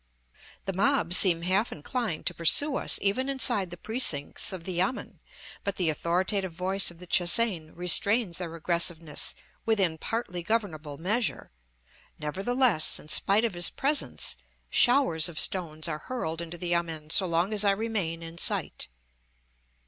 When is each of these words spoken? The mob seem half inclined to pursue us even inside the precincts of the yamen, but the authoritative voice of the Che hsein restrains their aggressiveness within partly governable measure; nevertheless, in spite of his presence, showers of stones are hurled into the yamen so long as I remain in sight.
The 0.65 0.73
mob 0.73 1.13
seem 1.13 1.43
half 1.43 1.71
inclined 1.71 2.25
to 2.25 2.33
pursue 2.33 2.75
us 2.77 2.97
even 3.03 3.29
inside 3.29 3.69
the 3.69 3.77
precincts 3.77 4.51
of 4.51 4.63
the 4.63 4.73
yamen, 4.73 5.19
but 5.63 5.75
the 5.75 5.91
authoritative 5.91 6.53
voice 6.53 6.89
of 6.89 6.97
the 6.97 7.05
Che 7.05 7.25
hsein 7.25 7.73
restrains 7.75 8.39
their 8.39 8.55
aggressiveness 8.55 9.35
within 9.63 9.99
partly 9.99 10.41
governable 10.41 10.97
measure; 10.97 11.51
nevertheless, 12.17 12.99
in 12.99 13.09
spite 13.09 13.45
of 13.45 13.53
his 13.53 13.69
presence, 13.69 14.37
showers 14.71 15.29
of 15.29 15.39
stones 15.39 15.87
are 15.87 15.99
hurled 15.99 16.41
into 16.41 16.57
the 16.57 16.69
yamen 16.71 17.11
so 17.11 17.27
long 17.27 17.53
as 17.53 17.63
I 17.63 17.69
remain 17.69 18.23
in 18.23 18.39
sight. 18.39 18.87